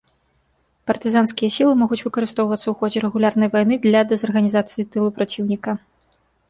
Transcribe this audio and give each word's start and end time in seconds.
Партызанскія 0.91 1.49
сілы 1.57 1.73
могуць 1.83 2.01
выкарыстоўвацца 2.07 2.65
ў 2.69 2.73
ходзе 2.81 2.97
рэгулярнай 3.07 3.49
вайны 3.59 3.75
для 3.85 4.01
дэзарганізацыі 4.15 4.89
тылу 4.97 5.09
праціўніка. 5.21 5.71